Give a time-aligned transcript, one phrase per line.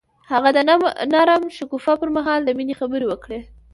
[0.31, 0.59] هغه د
[1.13, 3.39] نرم شګوفه پر مهال د مینې خبرې وکړې.